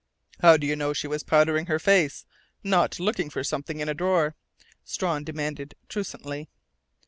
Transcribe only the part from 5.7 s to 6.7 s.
truculently.